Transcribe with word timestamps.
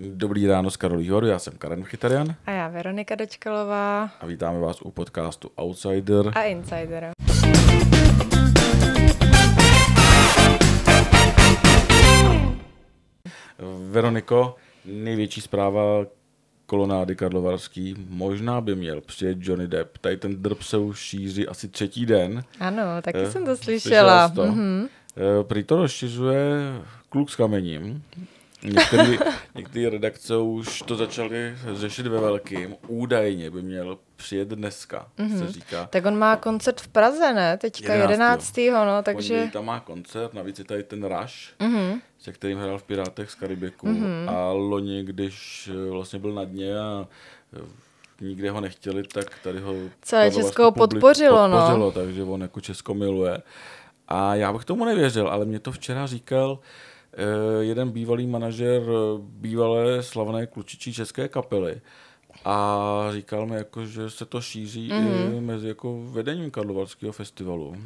Dobrý 0.00 0.46
ráno 0.46 0.70
z 0.70 0.76
Karolí 0.76 1.08
horu, 1.08 1.26
já 1.26 1.38
jsem 1.38 1.52
Karen 1.58 1.84
Chytarian 1.84 2.34
A 2.46 2.50
já 2.50 2.68
Veronika 2.68 3.14
Dočkalová 3.14 4.10
a 4.20 4.26
vítáme 4.26 4.58
vás 4.60 4.82
u 4.82 4.90
podcastu 4.90 5.50
Outsider. 5.56 6.32
a 6.34 6.42
Insider. 6.42 7.10
Veroniko, 13.90 14.56
největší 14.84 15.40
zpráva 15.40 16.06
kolonády 16.66 17.16
Karlovarský. 17.16 17.94
Možná 18.08 18.60
by 18.60 18.74
měl 18.76 19.00
přijet 19.00 19.38
Johnny 19.40 19.68
Depp. 19.68 19.98
Tady 19.98 20.16
ten 20.16 20.42
drb 20.42 20.62
se 20.62 20.78
už 20.78 20.98
šíří 20.98 21.48
asi 21.48 21.68
třetí 21.68 22.06
den. 22.06 22.44
Ano, 22.60 22.82
taky 23.02 23.18
Eh, 23.18 23.30
jsem 23.30 23.44
to 23.44 23.56
slyšela 23.56 24.28
slyšela. 24.28 24.46
to? 24.46 24.52
Mhm. 24.52 24.86
Eh, 25.16 25.44
Prý 25.44 25.64
to 25.64 25.76
rozšiřuje 25.76 26.44
kluk 27.08 27.30
s 27.30 27.36
kamením. 27.36 28.02
Některé, 28.62 29.18
některé 29.54 29.90
redakce 29.90 30.36
už 30.36 30.82
to 30.82 30.96
začaly 30.96 31.56
řešit 31.74 32.06
ve 32.06 32.20
velkým. 32.20 32.76
Údajně 32.88 33.50
by 33.50 33.62
měl 33.62 33.98
přijet 34.16 34.48
dneska, 34.48 35.08
mm-hmm. 35.18 35.38
se 35.38 35.52
říká. 35.52 35.86
Tak 35.90 36.06
on 36.06 36.18
má 36.18 36.36
koncert 36.36 36.80
v 36.80 36.88
Praze, 36.88 37.32
ne? 37.32 37.56
Teďka 37.56 37.94
11., 37.94 38.58
11. 38.58 38.86
no, 38.86 39.02
Takže... 39.02 39.34
takže... 39.34 39.52
tam 39.52 39.64
má 39.64 39.80
koncert, 39.80 40.34
navíc 40.34 40.58
je 40.58 40.64
tady 40.64 40.82
ten 40.82 41.04
Rush, 41.04 41.34
Mhm. 41.60 42.00
se 42.18 42.32
kterým 42.32 42.58
hrál 42.58 42.78
v 42.78 42.82
Pirátech 42.82 43.30
z 43.30 43.34
Karibiku. 43.34 43.86
Mm-hmm. 43.86 44.30
A 44.30 44.52
loni, 44.52 45.04
když 45.04 45.70
eh, 45.72 45.90
vlastně 45.90 46.18
byl 46.18 46.32
na 46.32 46.44
dně 46.44 46.78
a 46.78 47.08
eh, 47.56 47.60
nikde 48.20 48.50
ho 48.50 48.60
nechtěli, 48.60 49.02
tak 49.02 49.38
tady 49.42 49.60
ho 49.60 49.74
Celé 50.02 50.30
Česko 50.30 50.62
ho 50.62 50.72
publik 50.72 50.90
podpořilo, 50.90 51.48
no. 51.48 51.56
podpořilo, 51.58 51.92
takže 51.92 52.22
on 52.22 52.40
jako 52.42 52.60
Česko 52.60 52.94
miluje. 52.94 53.42
A 54.08 54.34
já 54.34 54.52
bych 54.52 54.64
tomu 54.64 54.84
nevěřil, 54.84 55.28
ale 55.28 55.44
mě 55.44 55.60
to 55.60 55.72
včera 55.72 56.06
říkal 56.06 56.58
eh, 56.62 56.66
jeden 57.60 57.90
bývalý 57.90 58.26
manažer 58.26 58.82
eh, 58.82 59.18
bývalé 59.18 60.02
slavné 60.02 60.46
klučičí 60.46 60.92
české 60.94 61.28
kapely. 61.28 61.80
A 62.44 63.08
říkal 63.12 63.46
mi, 63.46 63.56
jako, 63.56 63.86
že 63.86 64.10
se 64.10 64.24
to 64.26 64.40
šíří 64.40 64.88
mm-hmm. 64.90 65.24
Mhm. 65.26 65.34
i 65.36 65.40
mezi 65.40 65.68
jako 65.68 66.02
vedením 66.04 66.50
Karlovarského 66.50 67.12
festivalu. 67.12 67.76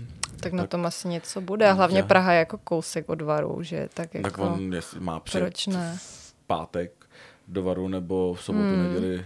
Tak 0.40 0.52
na 0.52 0.66
tom 0.66 0.86
asi 0.86 1.08
něco 1.08 1.40
bude. 1.40 1.68
A 1.68 1.72
hlavně 1.72 1.98
Já- 1.98 2.06
Praha 2.06 2.32
je 2.32 2.38
jako 2.38 2.58
kousek 2.58 3.08
od 3.08 3.22
Varu, 3.22 3.62
že 3.62 3.88
tak 3.94 4.14
jako... 4.14 4.30
Tak 4.30 4.38
on 4.38 4.70
má 4.98 5.20
přijet 5.20 5.44
proč 5.44 5.66
ne? 5.66 5.96
v 5.98 6.34
pátek 6.46 7.06
do 7.48 7.62
Varu 7.62 7.88
nebo 7.88 8.34
v 8.34 8.42
sobotu, 8.42 8.64
Hmm. 8.64 8.82
neděli 8.94 9.24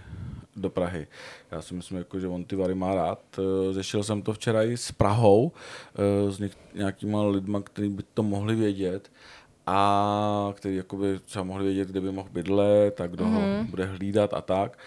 do 0.57 0.71
Prahy. 0.71 1.07
Já 1.51 1.63
si 1.63 1.75
myslím, 1.75 1.99
jako, 1.99 2.21
že 2.21 2.29
on 2.29 2.45
ty 2.45 2.57
Vary 2.57 2.75
má 2.75 2.95
rád. 2.95 3.21
Eh, 3.39 3.75
Řešil 3.75 4.03
jsem 4.05 4.23
to 4.23 4.33
včera 4.33 4.63
i 4.63 4.77
s 4.77 4.93
Prahou, 4.93 5.53
eh, 5.95 6.33
s 6.33 6.51
nějakýma 6.75 7.25
lidma, 7.27 7.61
kteří 7.61 7.89
by 7.89 8.03
to 8.15 8.23
mohli 8.23 8.55
vědět 8.55 9.11
a 9.71 10.53
kteří 10.57 10.77
jakoby 10.77 11.19
třeba 11.25 11.45
mohli 11.45 11.65
vědět, 11.65 11.89
kde 11.89 12.01
by 12.01 12.13
mohl 12.13 12.29
bydlet, 12.33 12.95
tak 12.95 13.11
kdo 13.11 13.25
Mhm. 13.25 13.35
ho 13.35 13.65
bude 13.71 13.85
hlídat 13.85 14.35
a 14.35 14.41
tak. 14.41 14.79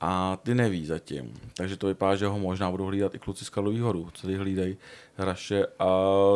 A 0.00 0.38
ty 0.42 0.54
neví 0.54 0.86
zatím. 0.86 1.34
Takže 1.56 1.76
to 1.76 1.86
vypadá, 1.86 2.16
že 2.16 2.26
ho 2.26 2.38
možná 2.38 2.70
budou 2.70 2.84
hlídat 2.84 3.14
i 3.14 3.18
kluci 3.18 3.44
z 3.44 3.48
Karlových 3.50 3.80
horů, 3.82 4.08
co 4.14 4.22
tady 4.22 4.36
hlídají 4.38 4.76
Hraše 5.16 5.66
a 5.78 5.86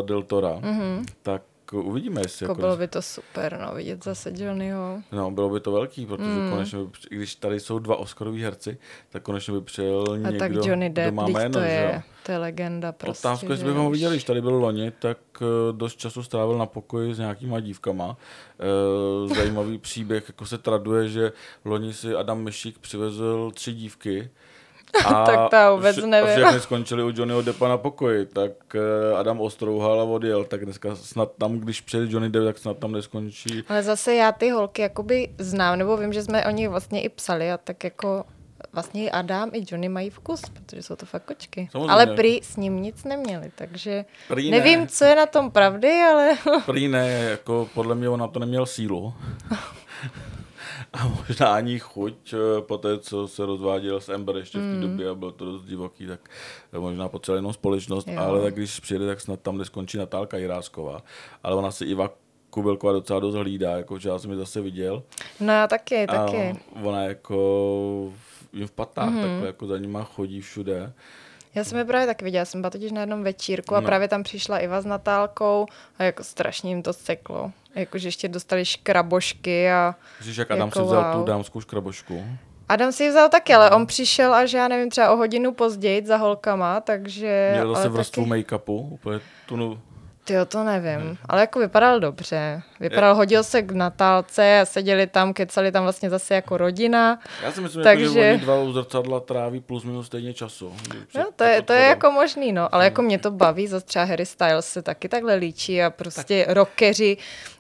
Deltora. 0.05 0.57
Mm-hmm. 0.61 1.05
Tak 1.23 1.43
uvidíme, 1.73 2.21
jestli 2.21 2.45
Jako 2.45 2.53
jako, 2.53 2.61
bylo 2.61 2.77
by 2.77 2.89
to 2.89 3.03
super, 3.03 3.59
no, 3.67 3.75
vidět 3.75 4.05
zase 4.05 4.33
Johnnyho. 4.35 5.03
No, 5.13 5.31
bylo 5.31 5.51
by 5.51 5.61
to 5.61 5.73
velký, 5.73 6.07
protože 6.07 6.29
mm. 6.29 6.51
konečně, 6.51 6.79
by, 6.79 7.17
když 7.17 7.35
tady 7.35 7.61
jsou 7.61 7.79
dva 7.79 7.97
Oscaroví 7.97 8.43
herci, 8.43 8.79
tak 9.11 9.23
konečně 9.23 9.53
by 9.53 9.61
přijel 9.61 10.05
A 10.13 10.17
někdo, 10.17 10.39
tak 10.39 10.53
Johnny 10.53 10.91
kdo 10.91 11.03
Depp, 11.03 11.15
má 11.15 11.29
jméno, 11.29 11.53
to 11.53 11.61
že 11.61 11.67
je, 11.67 12.03
to 12.27 12.33
je 12.33 12.39
legenda 12.39 12.93
prostě. 12.93 13.29
Otázka, 13.29 13.47
jestli 13.47 13.59
že 13.59 13.65
bychom 13.65 13.85
ho 13.85 13.91
viděli, 13.91 14.15
když 14.15 14.25
tady 14.25 14.41
byl 14.41 14.55
loni, 14.55 14.91
tak 14.91 15.19
eh, 15.43 15.45
dost 15.73 15.99
času 15.99 16.23
strávil 16.23 16.59
na 16.59 16.67
pokoji 16.67 17.15
s 17.15 17.19
nějakýma 17.19 17.61
dívkama. 17.61 18.17
Eh, 18.61 19.35
Zajímavý 19.35 19.79
příběh, 19.79 20.25
jako 20.29 20.47
se 20.47 20.59
traduje, 20.59 21.09
že 21.09 21.33
loni 21.65 21.93
si 21.95 22.15
Adam 22.15 22.43
Myšík 22.43 22.79
přivezl 22.79 23.51
tři 23.55 23.73
dívky. 23.73 24.31
A 25.05 25.25
Tak 25.27 25.53
já 25.53 25.73
vůbec 25.73 25.97
vše- 25.97 26.07
nevím. 26.07 26.31
Všechny 26.37 26.61
skončili 26.67 27.03
u 27.03 27.11
Johnnyho 27.15 27.43
Deppa 27.43 27.69
na 27.69 27.79
pokoji, 27.79 28.27
tak 28.27 28.51
eh, 28.75 29.15
Adam 29.17 29.41
ostrouhal 29.41 30.01
a 30.01 30.05
odjel, 30.05 30.45
tak 30.45 30.65
dneska 30.65 30.97
snad 30.97 31.31
tam, 31.39 31.59
když 31.59 31.81
přijede 31.81 32.13
Johnny 32.13 32.29
Depp, 32.31 32.45
tak 32.47 32.59
snad 32.59 32.79
tam 32.79 32.93
neskončí 32.93 33.63
Ale 33.69 33.83
zase 33.83 34.15
já 34.15 34.33
ty 34.33 34.51
holky 34.51 34.83
jakoby 34.83 35.29
znám, 35.39 35.79
nebo 35.79 35.97
vím, 35.97 36.13
že 36.13 36.23
jsme 36.23 36.47
o 36.47 36.51
nich 36.51 36.69
vlastně 36.69 37.03
i 37.03 37.09
psali 37.09 37.53
a 37.53 37.59
tak 37.59 37.85
jako 37.85 38.25
vlastně 38.73 39.05
i 39.05 39.11
Adam 39.11 39.51
i 39.53 39.65
Johnny 39.71 39.89
mají 39.89 40.11
vkus, 40.11 40.41
protože 40.41 40.83
jsou 40.83 40.97
to 40.97 41.07
fakt 41.07 41.23
kočky. 41.25 41.69
Samozřejmě. 41.73 41.93
Ale 41.93 42.07
prý 42.07 42.41
s 42.43 42.57
ním 42.57 42.83
nic 42.83 43.05
neměli, 43.05 43.51
takže 43.55 44.05
Prý 44.29 44.51
ne. 44.51 44.57
nevím, 44.59 44.89
co 44.89 45.05
je 45.05 45.17
na 45.17 45.27
tom 45.27 45.51
pravdy, 45.51 46.01
ale 46.11 46.31
Prý 46.67 46.89
ne, 46.89 47.09
jako 47.31 47.69
podle 47.75 47.95
mě 47.95 48.09
on 48.09 48.21
na 48.21 48.29
to 48.29 48.39
neměl 48.39 48.67
sílu. 48.67 49.15
A 50.99 51.09
možná 51.09 51.55
ani 51.55 51.79
chuť 51.79 52.35
eh, 52.35 52.37
po 52.61 52.79
té, 52.79 52.99
co 52.99 53.29
se 53.29 53.47
rozváděl 53.47 54.01
s 54.01 54.09
Ember 54.09 54.37
ještě 54.37 54.59
v 54.59 54.75
té 54.75 54.81
době 54.81 55.09
a 55.11 55.15
byl 55.15 55.33
to 55.33 55.45
dost 55.45 55.65
divoký, 55.65 56.07
tak 56.07 56.21
možná 56.79 57.09
potřeboval 57.09 57.39
jenom 57.39 57.53
společnost, 57.53 58.09
Jo. 58.09 58.21
ale 58.21 58.43
tak 58.43 58.55
když 58.55 58.81
přijede, 58.81 59.07
tak 59.07 59.21
snad 59.21 59.41
tam 59.41 59.59
neskončí 59.59 59.99
Natálka 59.99 60.37
Jirásková. 60.37 61.03
Ale 61.43 61.57
ona 61.57 61.71
si 61.71 61.85
Iva 61.85 62.11
Kubelková 62.51 62.93
docela 62.93 63.21
dost 63.21 63.35
hlídá, 63.35 63.71
jako 63.77 63.99
že 63.99 64.09
já 64.09 64.19
jsem 64.19 64.31
ji 64.31 64.37
zase 64.37 64.61
viděl. 64.61 65.03
no 65.41 65.53
já 65.53 65.67
taky, 65.67 66.07
A 66.07 66.27
taky. 66.27 66.57
ona 66.83 67.03
jako 67.03 68.13
jim 68.53 68.67
v 68.67 68.71
patách, 68.71 69.11
mm-hmm. 69.11 69.23
takhle 69.23 69.47
jako 69.47 69.67
za 69.67 69.79
nima 69.79 70.05
chodí 70.05 70.41
všude. 70.41 70.93
Já 71.55 71.65
jsem 71.65 71.79
je 71.79 71.85
právě 71.85 72.07
tak 72.07 72.23
viděla, 72.23 72.45
jsem 72.45 72.61
byla 72.61 72.71
totiž 72.71 72.93
na 72.93 73.01
jednom 73.01 73.23
večírku 73.23 73.75
a 73.77 73.81
No. 73.81 73.87
právě 73.87 74.09
tam 74.09 74.23
přišla 74.23 74.59
Iva 74.59 74.81
s 74.81 74.85
Natálkou 74.87 75.67
a 75.99 76.03
jako 76.03 76.25
strašně 76.25 76.71
jim 76.71 76.83
to 76.83 76.93
seklo. 76.93 77.53
Jakože 77.75 78.09
ještě 78.09 78.29
dostali 78.29 78.65
škrabošky 78.65 79.71
a 79.71 79.95
Víš, 80.21 80.37
jak 80.37 80.51
Adam 80.51 80.69
Jako 80.69 80.79
si 80.79 80.85
vzal 80.85 81.05
wow. 81.05 81.21
tu 81.21 81.25
dámskou 81.27 81.61
škrabošku. 81.61 82.25
Adam 82.69 82.93
si 82.93 83.03
ji 83.05 83.11
vzal 83.11 83.29
taky, 83.29 83.55
ale 83.55 83.71
on 83.71 83.87
přišel 83.87 84.35
až, 84.35 84.53
já 84.53 84.69
nevím, 84.69 84.91
třeba 84.91 85.11
o 85.13 85.17
hodinu 85.17 85.53
později 85.55 86.07
za 86.07 86.17
holkama, 86.17 86.81
takže... 86.81 87.51
Měl 87.53 87.75
zase 87.75 87.89
vrstvu 87.89 88.23
taky... 88.23 88.31
make-upu, 88.31 88.89
úplně 88.93 89.21
tu 89.47 89.57
no, 90.31 90.35
Tyjo, 90.35 90.45
to 90.45 90.65
nevím, 90.65 91.19
ale 91.29 91.41
jako 91.41 91.59
vypadal 91.59 92.01
dobře. 92.01 92.63
Vypadal, 92.81 93.15
hodil 93.15 93.43
se 93.43 93.63
k 93.63 93.73
Natálce 93.73 94.61
a 94.61 94.65
seděli 94.65 95.07
tam, 95.07 95.33
kecali 95.33 95.73
tam 95.73 95.83
vlastně 95.83 96.11
zase 96.11 96.35
jako 96.35 96.57
rodina. 96.57 97.19
Já 97.43 97.53
si 97.53 97.61
myslím, 97.61 97.85
Takže- 97.85 98.05
jako, 98.05 98.15
že 98.15 98.31
oni 98.31 98.39
dva 98.39 98.61
u 98.61 98.73
zrcadla 98.73 99.21
tráví 99.21 99.61
plus 99.61 99.85
minus 99.85 100.07
stejně 100.07 100.35
času. 100.35 100.77
No, 101.15 101.25
to 101.37 101.45
je, 101.45 101.55
před 101.55 101.67
to 101.67 101.73
je 101.73 101.83
jako 101.83 102.11
možný, 102.11 102.53
no, 102.53 102.75
ale 102.75 102.85
jako 102.85 103.03
mě 103.03 103.19
to 103.19 103.31
baví, 103.31 103.67
zase 103.67 103.87
třeba 103.87 104.05
Harry 104.05 104.27
Styles 104.27 104.67
se 104.67 104.83
taky 104.83 105.09
takhle 105.09 105.35
líčí 105.35 105.83
a 105.83 105.91
prostě 105.91 106.47
rockeři. 106.49 107.17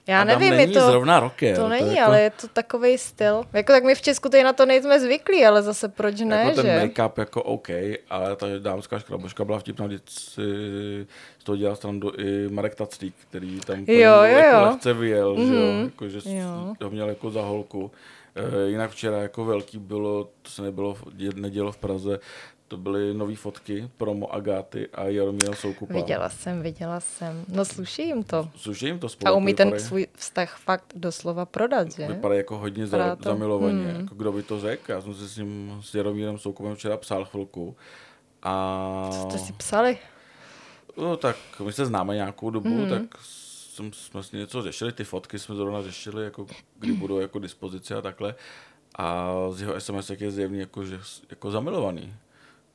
Já 0.06 0.20
Adam 0.20 0.40
nevím, 0.40 0.56
není 0.56 0.74
je 0.74 0.80
to... 0.80 0.86
zrovna 0.86 1.20
rocker. 1.20 1.56
To 1.56 1.68
není, 1.68 1.96
jako, 1.96 2.06
ale 2.08 2.20
je 2.22 2.30
to 2.30 2.48
takový 2.48 2.98
styl. 2.98 3.44
Jako 3.52 3.72
tak 3.72 3.84
my 3.84 3.94
v 3.94 4.00
Česku 4.02 4.28
tady 4.28 4.44
na 4.44 4.52
to 4.52 4.66
nejsme 4.66 5.00
zvyklí, 5.00 5.44
ale 5.46 5.62
zase 5.62 5.88
proč 5.88 6.20
ne, 6.20 6.36
jako 6.36 6.54
ten 6.62 6.66
že? 6.66 6.80
make-up 6.86 7.12
jako 7.18 7.42
OK, 7.42 7.68
ale 8.10 8.36
ta 8.36 8.46
dámská 8.58 8.98
škraboška 8.98 9.44
byla 9.44 9.58
vtipná, 9.58 9.86
když 9.86 10.00
si 10.08 10.42
z 11.38 11.44
toho 11.44 11.56
dělal 11.56 11.76
strandu 11.76 12.12
i 12.18 12.48
Marek 12.48 12.74
Taclík, 12.74 13.14
který 13.28 13.60
tam 13.60 13.84
Jo, 13.88 13.94
jo, 13.96 14.22
jako 14.22 14.56
jo. 14.56 14.62
lehce 14.62 14.92
vyjel, 14.92 15.34
mm-hmm. 15.34 15.48
že 15.48 15.54
jo, 15.54 15.72
Mhm. 15.72 15.84
jako, 15.84 16.08
že 16.08 16.18
Jo. 16.24 16.74
ho 16.82 16.90
měl 16.90 17.08
jako 17.08 17.30
za 17.30 17.42
holku. 17.42 17.90
E, 18.66 18.68
jinak 18.70 18.90
včera 18.90 19.18
jako 19.18 19.44
velký 19.44 19.78
bylo, 19.78 20.24
to 20.42 20.50
se 20.50 20.62
nebylo, 20.62 20.96
nedělo 21.34 21.72
v 21.72 21.76
Praze, 21.76 22.18
to 22.70 22.76
byly 22.76 23.14
nové 23.14 23.36
fotky 23.36 23.90
promo 23.96 24.34
Agáty 24.34 24.88
a 24.94 25.04
Jaromíra 25.04 25.54
Soukupa. 25.54 25.94
Viděla 25.94 26.28
jsem, 26.28 26.62
viděla 26.62 27.00
jsem. 27.00 27.44
No 27.48 27.64
sluší 27.64 28.06
jim 28.06 28.22
to. 28.24 28.48
Sluší 28.56 28.86
jim 28.86 28.98
to 28.98 29.08
spolu. 29.08 29.32
A 29.34 29.36
umí 29.36 29.54
ten 29.54 29.68
vypadají- 29.68 29.86
svůj 29.88 30.06
vztah 30.16 30.58
fakt 30.58 30.84
doslova 30.94 31.46
prodat, 31.46 31.92
že? 31.92 32.06
Vypadá 32.08 32.34
jako 32.34 32.58
hodně 32.58 32.86
za, 32.86 33.16
to. 33.16 33.22
zamilovaně. 33.28 33.78
Mm. 33.92 34.00
Jako 34.00 34.14
kdo 34.14 34.32
by 34.32 34.42
to 34.42 34.60
řekl? 34.60 34.92
Já 34.92 35.00
jsem 35.00 35.14
se 35.14 35.28
s 35.28 35.36
ním, 35.36 35.80
s 35.84 35.94
Jaromírem 35.94 36.38
Soukupem 36.38 36.74
včera 36.74 36.96
psal 36.96 37.24
chvilku. 37.24 37.76
A... 38.42 39.08
Co 39.12 39.20
jste 39.30 39.38
si 39.38 39.52
psali? 39.52 39.98
No 40.96 41.16
tak 41.16 41.36
my 41.64 41.72
se 41.72 41.86
známe 41.86 42.14
nějakou 42.14 42.50
dobu, 42.50 42.68
Mhm. 42.68 42.82
mm. 42.84 42.90
tak 42.90 43.18
jsem, 43.22 43.92
jsme 43.92 44.22
si 44.22 44.36
něco 44.36 44.62
řešili, 44.62 44.92
ty 44.92 45.04
fotky 45.04 45.38
jsme 45.38 45.54
zrovna 45.54 45.82
řešili, 45.82 46.24
jako 46.24 46.46
kdy 46.78 46.92
budou 46.92 47.18
jako 47.18 47.38
dispozice 47.38 47.94
a 47.96 48.00
takhle. 48.02 48.34
A 48.98 49.26
z 49.50 49.60
jeho 49.60 49.80
SMS 49.80 50.10
je 50.10 50.30
zjevný 50.30 50.58
jako, 50.58 50.84
že, 50.84 51.00
jako 51.30 51.50
zamilovaný. 51.50 52.14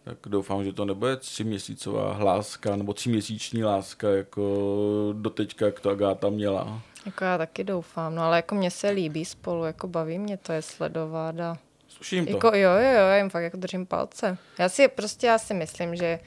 Tak 0.05 0.17
doufám, 0.25 0.63
že 0.63 0.73
to 0.73 0.85
nebude 0.85 1.15
tříměsícová 1.17 2.13
hláska 2.13 2.75
nebo 2.75 2.93
tříměsíční 2.93 3.63
láska, 3.63 4.09
jako 4.09 5.13
doteďka, 5.17 5.65
jak 5.65 5.79
to 5.79 5.89
Agáta 5.89 6.29
měla. 6.29 6.81
Jako 7.05 7.23
já 7.23 7.37
taky 7.37 7.63
doufám, 7.63 8.15
no 8.15 8.21
ale 8.23 8.37
jako 8.37 8.55
mně 8.55 8.71
se 8.71 8.89
líbí 8.89 9.25
spolu, 9.25 9.63
jako 9.63 9.87
baví 9.87 10.19
mě 10.19 10.37
to 10.37 10.51
je 10.53 10.61
sledovat 10.61 11.39
a 11.39 11.57
Sluším 11.87 12.25
to. 12.25 12.31
jako 12.31 12.47
jo, 12.47 12.71
jo, 12.71 12.91
jo, 12.91 13.07
já 13.07 13.17
jim 13.17 13.29
fakt 13.29 13.43
jako 13.43 13.57
držím 13.57 13.85
palce. 13.85 14.37
Já 14.59 14.69
si 14.69 14.87
prostě, 14.87 15.27
já 15.27 15.37
si 15.37 15.53
myslím, 15.53 15.95
že 15.95 16.19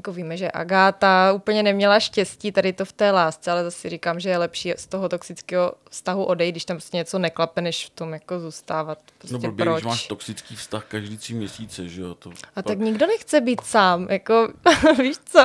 jako 0.00 0.12
víme, 0.12 0.36
že 0.36 0.50
Agáta 0.50 1.32
úplně 1.32 1.62
neměla 1.62 2.00
štěstí 2.00 2.52
tady 2.52 2.72
to 2.72 2.84
v 2.84 2.92
té 2.92 3.10
lásce, 3.10 3.50
ale 3.50 3.64
zase 3.64 3.88
říkám, 3.90 4.20
že 4.20 4.28
je 4.28 4.38
lepší 4.38 4.72
z 4.76 4.86
toho 4.86 5.08
toxického 5.08 5.72
vztahu 5.90 6.24
odejít, 6.24 6.52
když 6.52 6.64
tam 6.64 6.76
prostě 6.76 6.96
něco 6.96 7.18
neklape, 7.18 7.60
než 7.60 7.86
v 7.86 7.90
tom 7.90 8.12
jako 8.12 8.40
zůstávat. 8.40 8.98
Prostě 9.18 9.32
No 9.34 9.38
blbě, 9.38 9.64
proč? 9.64 9.74
když 9.76 9.84
máš 9.84 10.06
toxický 10.06 10.56
vztah 10.56 10.84
každý 10.84 11.16
tři 11.16 11.34
měsíce, 11.34 11.88
že 11.88 12.00
jo? 12.02 12.14
To 12.14 12.30
A 12.30 12.32
pak- 12.54 12.64
tak 12.64 12.78
nikdo 12.78 13.06
nechce 13.06 13.40
být 13.40 13.60
sám, 13.60 14.06
jako 14.10 14.48
víš 14.98 15.16
co? 15.24 15.44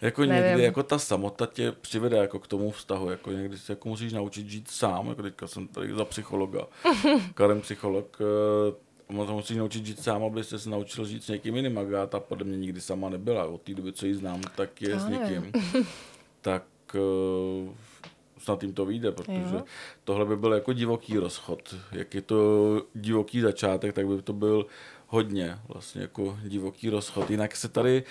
Jako 0.00 0.24
Nevím. 0.24 0.44
někdy 0.46 0.62
jako 0.62 0.82
ta 0.82 0.98
samota 0.98 1.46
tě 1.46 1.72
přivede 1.72 2.16
jako 2.16 2.38
k 2.38 2.46
tomu 2.46 2.70
vztahu, 2.70 3.10
jako 3.10 3.32
někdy 3.32 3.58
se 3.58 3.72
jako 3.72 3.88
musíš 3.88 4.12
naučit 4.12 4.48
žít 4.48 4.70
sám, 4.70 5.08
jako 5.08 5.22
teďka 5.22 5.46
jsem 5.46 5.68
tady 5.68 5.94
za 5.94 6.04
psychologa, 6.04 6.60
Karen 7.34 7.60
psycholog, 7.60 8.18
eh, 9.16 9.20
on 9.20 9.26
se 9.26 9.32
musí 9.32 9.56
naučit 9.56 9.86
žít 9.86 10.02
sám, 10.02 10.22
aby 10.24 10.44
se 10.44 10.70
naučil 10.70 11.04
žít 11.04 11.24
s 11.24 11.28
někým 11.28 11.56
jiným. 11.56 11.78
Agáta 11.78 12.20
podle 12.20 12.44
mě 12.44 12.56
nikdy 12.56 12.80
sama 12.80 13.08
nebyla, 13.08 13.44
od 13.44 13.62
té 13.62 13.74
doby, 13.74 13.92
co 13.92 14.06
ji 14.06 14.14
znám, 14.14 14.40
tak 14.56 14.82
je 14.82 14.94
To 14.94 14.98
s 15.00 15.06
někým. 15.08 15.52
tak 16.40 16.64
eh, 16.94 17.70
snad 18.38 18.62
jim 18.62 18.72
to 18.72 18.84
vyjde, 18.86 19.12
protože 19.12 19.54
Jo. 19.54 19.62
tohle 20.04 20.24
by 20.24 20.36
byl 20.36 20.52
jako 20.52 20.72
divoký 20.72 21.18
rozchod. 21.18 21.74
Jak 21.92 22.14
je 22.14 22.22
to 22.22 22.82
divoký 22.94 23.40
začátek, 23.40 23.94
tak 23.94 24.06
by 24.06 24.22
to 24.22 24.32
byl 24.32 24.66
hodně 25.06 25.58
vlastně 25.68 26.02
jako 26.02 26.38
divoký 26.44 26.90
rozchod. 26.90 27.30
Jinak 27.30 27.56
se 27.56 27.68
tady 27.68 28.02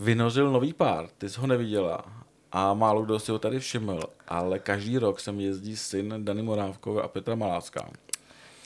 vynořil 0.00 0.52
nový 0.52 0.72
pár, 0.72 1.08
ty 1.18 1.28
jsi 1.28 1.40
ho 1.40 1.46
neviděla 1.46 2.04
a 2.52 2.74
málo 2.74 3.02
kdo 3.02 3.18
si 3.18 3.30
ho 3.32 3.38
tady 3.38 3.58
všiml, 3.60 4.00
ale 4.28 4.58
každý 4.58 4.98
rok 4.98 5.20
sem 5.20 5.40
jezdí 5.40 5.76
syn 5.76 6.14
Dany 6.24 6.42
Morávkové 6.42 7.02
a 7.02 7.08
Petra 7.08 7.34
Malácká. 7.34 7.90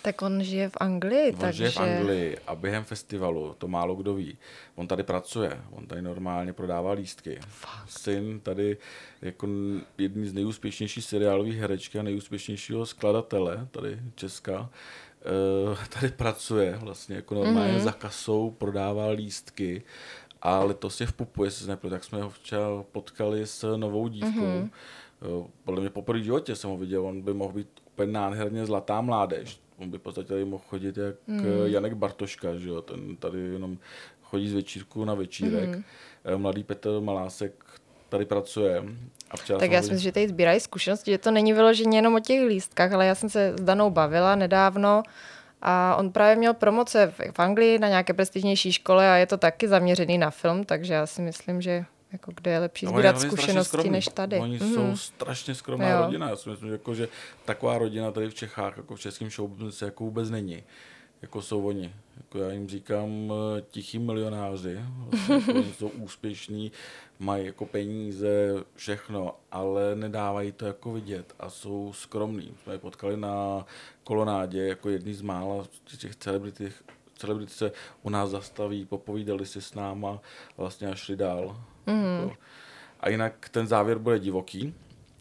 Tak 0.03 0.23
on 0.23 0.43
žije 0.43 0.69
v 0.69 0.77
Anglii, 0.81 1.33
On 1.33 1.39
takže... 1.39 1.71
žije 1.71 1.71
v 1.71 1.79
Anglii 1.79 2.39
a 2.47 2.55
během 2.55 2.85
festivalu, 2.85 3.55
to 3.59 3.69
málo 3.69 3.95
kdo 3.95 4.15
ví, 4.15 4.39
on 4.75 4.89
tady 4.89 5.03
pracuje, 5.03 5.61
on 5.71 5.87
tady 5.87 6.03
normálně 6.03 6.53
prodává 6.53 6.93
lístky. 6.93 7.41
Syn 7.87 8.41
tady 8.41 8.77
jako 9.23 9.49
jedný 9.99 10.29
z 10.29 10.33
nejúspěšnějších 10.33 11.05
seriálových 11.05 11.59
herečky 11.59 11.99
a 11.99 12.03
nejúspěšnějšího 12.03 12.87
skladatele, 12.87 13.69
tady 13.71 13.99
Česka, 14.15 14.71
eh, 15.21 15.87
tady 16.01 16.13
pracuje 16.13 16.79
vlastně 16.81 17.17
jako 17.17 17.35
normálně 17.35 17.75
mm-hmm. 17.75 17.85
za 17.85 17.93
kasou, 17.93 18.51
prodává 18.51 19.09
lístky 19.09 19.83
a 20.43 20.65
letos 20.65 21.01
je 21.01 21.07
v 21.07 21.13
pupu, 21.13 21.45
jestli 21.45 21.65
se 21.65 21.71
nepletu, 21.71 21.95
tak 21.95 22.05
jsme 22.05 22.23
ho 22.23 22.31
včera 22.31 22.67
potkali 22.93 23.47
s 23.47 23.77
novou 23.77 24.09
dívkou. 24.09 24.41
Mm-hmm. 24.41 24.71
Podle 25.65 25.81
mě 25.81 25.91
poprvé 25.91 26.21
v 26.21 26.25
životě 26.25 26.57
jsem 26.57 26.71
ho 26.71 26.77
viděl, 26.77 27.07
on 27.07 27.23
by 27.23 27.35
mohl 27.35 27.53
být 27.53 27.69
úplně 27.87 28.13
nádherně 28.13 28.67
zlatá 28.67 29.01
mládež. 29.01 29.61
On 29.81 29.91
by 29.91 29.99
v 29.99 30.01
podstatě 30.01 30.45
mohl 30.45 30.65
chodit 30.69 30.97
jak 30.97 31.15
mm. 31.27 31.45
Janek 31.65 31.95
Bartoška, 31.95 32.57
že 32.57 32.69
jo? 32.69 32.83
ten 32.83 33.17
tady 33.17 33.39
jenom 33.39 33.79
chodí 34.23 34.49
z 34.49 34.55
večírku 34.55 35.05
na 35.05 35.15
večírek. 35.15 35.69
Mm. 35.69 35.83
Mladý 36.37 36.65
Petr 36.65 37.01
Malásek 37.01 37.65
tady 38.09 38.25
pracuje. 38.25 38.85
A 39.31 39.37
včera 39.37 39.59
Tak 39.59 39.71
já 39.71 39.83
si 39.83 39.91
myslím, 39.91 40.05
že 40.05 40.13
tady 40.13 40.29
sbírají 40.29 40.61
zkušenosti, 40.61 41.11
že 41.11 41.19
to 41.19 41.31
není 41.31 41.53
vyloženě 41.53 41.99
jenom 41.99 42.15
o 42.15 42.21
těch 42.21 42.49
lístkách, 42.49 42.93
ale 42.93 43.07
já 43.07 43.15
jsem 43.15 43.29
se 43.29 43.55
s 43.59 43.63
Danou 43.63 43.91
bavila 43.91 44.35
nedávno 44.35 45.03
a 45.63 45.97
on 45.97 46.13
právě 46.13 46.37
měl 46.37 46.55
promoce 46.55 47.15
v 47.33 47.39
Anglii 47.39 47.79
na 47.79 47.89
nějaké 47.89 48.13
prestižnější 48.13 48.73
škole 48.73 49.11
a 49.11 49.17
je 49.17 49.27
to 49.27 49.37
taky 49.37 49.69
zaměřený 49.69 50.19
na 50.19 50.31
film, 50.31 50.65
takže 50.65 50.95
já 50.95 51.07
si 51.07 51.23
myslím, 51.23 51.63
že 51.63 51.85
jako 52.13 52.33
kde 52.35 52.51
je 52.51 52.59
lepší 52.59 52.87
No, 52.87 52.93
sbírat 52.93 53.21
zkušenosti 53.21 53.69
skromní. 53.69 53.91
než 53.91 54.09
tady. 54.09 54.39
Oni 54.39 54.57
Mhm. 54.59 54.75
jsou 54.75 54.97
strašně 54.97 55.55
skromná 55.55 55.89
Jo. 55.89 56.03
rodina. 56.03 56.29
Já 56.29 56.37
si 56.37 56.51
myslím, 56.51 56.69
že, 56.69 56.73
jako, 56.75 56.95
že 56.95 57.09
taková 57.45 57.79
rodina 57.79 58.11
tady 58.13 58.29
v 58.31 58.35
Čechách, 58.35 58.77
jako 58.77 58.97
v 58.97 59.01
českém 59.01 59.31
showbiznise, 59.31 59.85
jako 59.85 60.05
vůbec 60.05 60.31
není. 60.31 60.63
Jako 61.23 61.43
jsou 61.43 61.67
oni. 61.67 61.95
Jako 62.17 62.39
já 62.39 62.53
jim 62.53 62.69
říkám 62.69 63.33
eh, 63.59 63.63
tichý 63.71 63.99
milionáři. 63.99 64.81
Vlastně, 64.97 65.35
jako 65.35 65.53
oni 65.53 65.73
jsou 65.79 65.89
úspěšní, 65.89 66.73
mají 67.19 67.47
jako 67.47 67.67
peníze, 67.67 68.55
všechno, 68.77 69.35
ale 69.53 69.95
nedávají 69.97 70.53
to 70.53 70.67
jako 70.67 70.93
vidět 70.93 71.35
a 71.41 71.51
jsou 71.51 71.93
skromní. 71.93 72.55
Jsme 72.63 72.73
je 72.75 72.79
potkali 72.79 73.17
na 73.17 73.67
kolonádě 74.05 74.63
jako 74.67 74.89
jedný 74.91 75.15
z 75.15 75.23
mála 75.23 75.65
těch 75.99 76.17
celebrit, 76.17 76.63
celebrity 77.21 77.53
se 77.53 77.73
u 78.03 78.11
nás 78.11 78.31
zastaví, 78.31 78.87
popovídali 78.87 79.47
si 79.47 79.61
s 79.61 79.75
náma 79.75 80.21
vlastně 80.57 80.89
a 80.89 80.95
šli 80.95 81.17
dál. 81.17 81.61
Mm. 81.87 82.21
Jako. 82.23 82.37
A 83.01 83.09
jinak 83.09 83.49
ten 83.49 83.67
závěr 83.67 83.99
bude 83.99 84.19
divoký. 84.19 84.75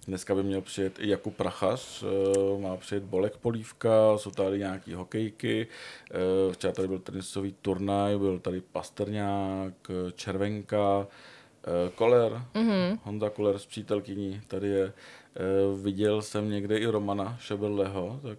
Dneska 0.07 0.35
by 0.35 0.43
měl 0.43 0.61
přijet 0.61 0.99
i 0.99 1.09
Jakub 1.09 1.35
Prachař, 1.35 2.03
eh, 2.03 2.61
má 2.61 2.77
přijet 2.77 3.03
Bolek 3.03 3.37
Polívka, 3.37 4.17
jsou 4.17 4.31
tady 4.31 4.59
nějaký 4.59 4.93
hokejky, 4.93 5.67
eh, 6.11 6.53
včera 6.53 6.73
tady 6.73 6.87
byl 6.87 6.99
tenisový 6.99 7.55
turnaj, 7.61 8.17
byl 8.17 8.39
tady 8.39 8.61
Pasterňák, 8.61 9.73
eh, 9.89 10.11
Červenka, 10.11 11.07
Koler, 11.95 12.41
mm-hmm. 12.53 12.99
Honza 13.03 13.29
Koler 13.29 13.59
s 13.59 13.65
přítelkyní, 13.65 14.41
tady 14.47 14.67
je. 14.67 14.93
Viděl 15.81 16.21
jsem 16.21 16.49
někde 16.49 16.77
i 16.77 16.85
Romana 16.85 17.37
Šebelleho, 17.39 18.19
tak 18.23 18.37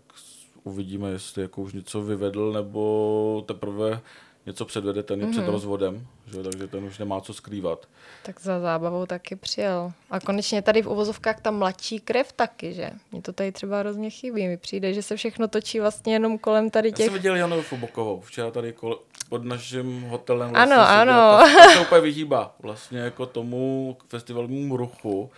uvidíme, 0.64 1.10
jestli 1.10 1.42
jako 1.42 1.62
už 1.62 1.72
něco 1.72 2.02
vyvedl, 2.02 2.52
nebo 2.52 3.44
teprve 3.46 4.00
něco 4.46 4.64
předvede, 4.64 5.02
ten 5.02 5.20
je 5.20 5.26
mm-hmm. 5.26 5.30
před 5.30 5.46
rozvodem, 5.46 6.06
že? 6.26 6.42
takže 6.42 6.66
ten 6.66 6.84
už 6.84 6.98
nemá 6.98 7.20
co 7.20 7.34
skrývat. 7.34 7.86
Tak 8.22 8.40
za 8.40 8.60
zábavou 8.60 9.06
taky 9.06 9.36
přijel. 9.36 9.92
A 10.10 10.20
konečně 10.20 10.62
tady 10.62 10.82
v 10.82 10.88
uvozovkách 10.88 11.40
ta 11.40 11.50
mladší 11.50 12.00
krev 12.00 12.32
taky, 12.32 12.72
že? 12.72 12.90
Mně 13.12 13.22
to 13.22 13.32
tady 13.32 13.52
třeba 13.52 13.78
hrozně 13.78 14.10
chybí. 14.10 14.48
Mi 14.48 14.56
přijde, 14.56 14.94
že 14.94 15.02
se 15.02 15.16
všechno 15.16 15.48
točí 15.48 15.80
vlastně 15.80 16.12
jenom 16.12 16.38
kolem 16.38 16.70
tady 16.70 16.88
Já 16.88 16.96
těch... 16.96 17.06
jsem 17.06 17.14
viděl 17.14 17.36
Janu 17.36 17.62
Fubokovou, 17.62 18.20
včera 18.20 18.50
tady 18.50 18.72
kol- 18.72 18.98
pod 19.28 19.44
naším 19.44 20.02
hotelem. 20.02 20.50
Ano, 20.54 20.70
seděla, 20.70 21.00
ano. 21.00 21.12
Ta, 21.12 21.64
ta 21.64 21.72
se 21.72 21.80
úplně 21.80 22.00
vyhýbá 22.00 22.54
vlastně 22.62 22.98
jako 22.98 23.26
tomu 23.26 23.96
festivalnímu 24.08 24.76
ruchu 24.76 25.30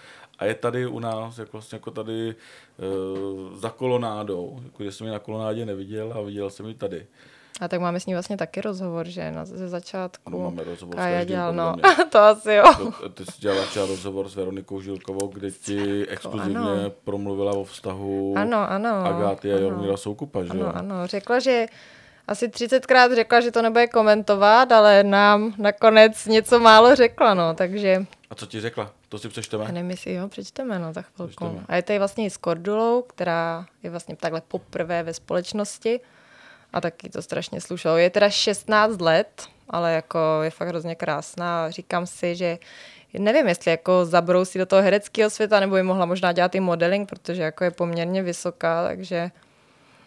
a 0.43 0.45
je 0.45 0.55
tady 0.55 0.87
u 0.87 0.99
nás, 0.99 1.39
jako 1.39 1.51
vlastně 1.53 1.77
jako 1.77 1.91
tady 1.91 2.35
uh, 2.35 3.57
za 3.57 3.71
kolonádou, 3.71 4.61
jako 4.65 4.85
že 4.85 4.93
jsem 4.93 5.07
ji 5.07 5.13
na 5.13 5.19
kolonádě 5.19 5.67
neviděl 5.67 6.13
a 6.17 6.21
viděl 6.21 6.51
jsem 6.51 6.67
ji 6.67 6.75
tady. 6.75 7.07
A 7.61 7.69
tak 7.69 7.81
máme 7.81 8.01
s 8.01 8.07
ní 8.07 8.13
vlastně 8.15 8.37
taky 8.37 8.61
rozhovor, 8.61 9.07
že? 9.09 9.31
Na, 9.31 9.45
ze 9.45 9.69
začátku. 9.69 10.23
Ano, 10.27 10.39
máme 10.51 10.65
rozhovor 10.65 10.95
s 10.95 10.97
Kaja 10.99 11.19
každým, 11.19 11.37
dělal, 11.37 11.53
no. 11.55 11.77
to 12.11 12.19
asi 12.19 12.53
jo. 12.55 12.65
To- 13.01 13.09
Ty 13.09 13.25
jsi 13.25 13.41
dělala 13.41 13.67
třeba 13.67 13.87
rozhovor 13.87 14.29
s 14.29 14.35
Veronikou 14.37 14.81
Žilkovou, 14.81 15.27
kde 15.29 15.51
ti 15.51 16.07
exkluzivně 16.09 16.59
ano. 16.59 16.91
promluvila 17.05 17.53
o 17.53 17.65
vztahu 17.65 18.35
Ano, 18.37 18.71
ano. 18.71 18.89
Agáty 19.07 19.53
a 19.53 19.57
ano. 19.57 19.65
Jaromíra 19.65 19.97
Soukupa, 19.97 20.45
že 20.45 20.59
jo? 20.59 20.67
Ano, 20.67 20.77
ano. 20.77 21.07
Řekla, 21.07 21.39
že 21.39 21.67
asi 22.29 22.49
30krát 22.49 23.15
řekla, 23.15 23.41
že 23.41 23.51
to 23.51 23.63
nebude 23.63 23.87
komentovat, 23.87 24.73
ale 24.73 25.03
nám 25.05 25.55
nakonec 25.59 26.27
něco 26.27 26.59
málo 26.59 26.95
řekla, 26.95 27.35
no, 27.35 27.55
takže 27.55 28.07
A 28.31 28.35
co 28.35 28.47
ti 28.47 28.61
řekla? 28.61 28.91
To 29.09 29.19
si 29.19 29.29
přečteme? 29.29 29.65
já 29.65 29.73
nevím, 29.73 29.91
jestli 29.91 30.15
jo, 30.15 30.29
přečteme, 30.29 30.79
no, 30.79 30.93
za 30.93 31.03
chvilku. 31.03 31.27
Přečteme. 31.29 31.65
A 31.69 31.77
je 31.77 31.83
tady 31.83 31.99
vlastně 31.99 32.27
i 32.27 32.31
s 32.31 32.37
Kordulou, 32.37 33.03
která 33.03 33.67
je 33.83 33.91
vlastně 33.91 34.17
takhle 34.17 34.41
poprvé 34.41 35.03
ve 35.03 35.15
společnosti 35.15 36.01
a 36.73 36.81
taky 36.81 37.11
to 37.11 37.23
strašně 37.23 37.61
slušelo. 37.61 37.97
Je 37.97 38.11
teda 38.11 38.31
16 38.31 39.01
let, 39.01 39.43
ale 39.71 39.93
jako 39.93 40.19
je 40.43 40.51
fakt 40.51 40.69
hrozně 40.69 40.95
krásná. 40.95 41.71
Říkám 41.71 42.07
si, 42.07 42.37
že 42.37 42.59
nevím, 43.19 43.49
jestli 43.49 43.71
jako 43.71 44.05
zabrousí 44.05 44.59
do 44.59 44.67
toho 44.67 44.83
hereckého 44.83 45.31
světa, 45.31 45.61
nebo 45.61 45.75
by 45.75 45.83
mohla 45.83 46.07
možná 46.07 46.33
dělat 46.33 46.55
i 46.55 46.61
modeling, 46.61 47.09
protože 47.09 47.43
jako 47.43 47.65
je 47.65 47.71
poměrně 47.71 48.23
vysoká, 48.23 48.85
takže 48.89 49.31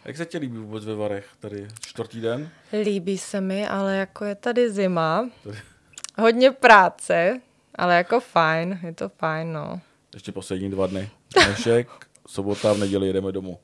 Jak 0.05 0.17
se 0.17 0.25
ti 0.25 0.37
líbí 0.37 0.57
vůbec 0.57 0.85
ve 0.85 0.95
Varech 0.95 1.27
tady 1.39 1.67
čtvrtý 1.81 2.21
den? 2.21 2.49
Líbí 2.83 3.17
se 3.17 3.41
mi, 3.41 3.67
ale 3.67 3.95
jako 3.97 4.25
je 4.25 4.35
tady 4.35 4.71
zima, 4.71 5.29
hodně 6.17 6.51
práce, 6.51 7.41
ale 7.75 7.97
jako 7.97 8.19
fajn, 8.19 8.79
je 8.83 8.93
to 8.93 9.09
fajn, 9.09 9.53
no. 9.53 9.81
Ještě 10.13 10.31
poslední 10.31 10.69
dva 10.69 10.87
dny. 10.87 11.09
Dnešek, 11.45 11.87
sobota, 12.27 12.73
v 12.73 12.77
neděli 12.77 13.07
jedeme 13.07 13.31
domů. 13.31 13.59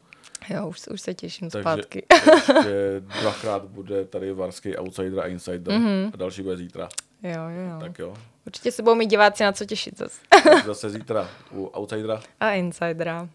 Jo, 0.49 0.67
už, 0.67 0.87
už 0.87 1.01
se 1.01 1.13
těším 1.13 1.49
Takže 1.49 1.61
zpátky. 1.63 2.05
ještě 2.37 3.01
dvakrát 3.21 3.65
bude 3.65 4.05
tady 4.05 4.33
varský 4.33 4.77
outsider 4.77 5.19
a 5.19 5.27
insider. 5.27 5.73
Mm-hmm. 5.73 6.11
A 6.13 6.17
další 6.17 6.41
bude 6.41 6.57
zítra. 6.57 6.89
Jo, 7.23 7.31
jo, 7.49 7.71
jo. 7.73 7.79
Tak 7.79 7.99
jo. 7.99 8.13
Určitě 8.45 8.71
se 8.71 8.83
budou 8.83 8.95
mít 8.95 9.05
diváci 9.07 9.43
na 9.43 9.51
co 9.51 9.65
těšit 9.65 9.97
zase. 9.97 10.21
Zase 10.65 10.89
zítra 10.97 11.29
u 11.51 11.65
outsidera. 11.65 12.21
A 12.39 12.51
insidera. 12.51 13.29